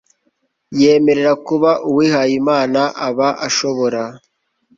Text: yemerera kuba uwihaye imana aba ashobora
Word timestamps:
yemerera 0.81 1.33
kuba 1.47 1.69
uwihaye 1.89 2.33
imana 2.41 2.81
aba 3.07 3.29
ashobora 3.47 4.01